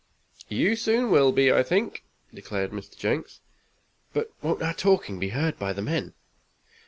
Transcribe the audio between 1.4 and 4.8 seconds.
I think," declared Mr. Jenks. "But won't our